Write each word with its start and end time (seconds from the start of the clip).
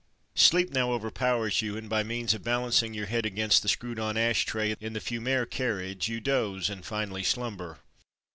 ''Sleep 0.33 0.71
now 0.71 0.93
overpowers 0.93 1.61
you 1.61 1.77
and 1.77 1.87
by 1.87 2.01
means 2.01 2.33
of 2.33 2.43
balancing 2.43 2.95
your 2.95 3.05
head 3.05 3.23
against 3.23 3.61
the 3.61 3.69
screwed 3.69 3.99
on 3.99 4.17
ash 4.17 4.45
tray 4.47 4.75
in 4.79 4.93
the 4.93 4.99
"Fumeur'' 4.99 5.45
carriage, 5.45 6.09
you 6.09 6.19
doze, 6.19 6.71
and 6.71 6.83
finally 6.83 7.21
slumber. 7.21 7.77